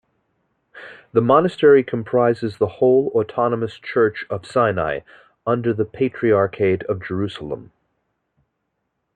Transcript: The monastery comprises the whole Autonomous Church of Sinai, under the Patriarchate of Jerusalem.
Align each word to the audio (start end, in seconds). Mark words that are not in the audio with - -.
The 1.13 1.21
monastery 1.21 1.83
comprises 1.83 2.57
the 2.57 2.65
whole 2.65 3.09
Autonomous 3.13 3.77
Church 3.77 4.25
of 4.31 4.47
Sinai, 4.47 5.01
under 5.45 5.75
the 5.75 5.85
Patriarchate 5.85 6.81
of 6.85 7.05
Jerusalem. 7.05 7.71